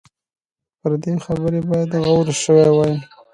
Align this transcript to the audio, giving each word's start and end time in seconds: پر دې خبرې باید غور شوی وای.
پر 0.79 0.91
دې 1.03 1.13
خبرې 1.25 1.59
باید 1.69 1.91
غور 2.05 2.27
شوی 2.43 2.69
وای. 2.73 2.93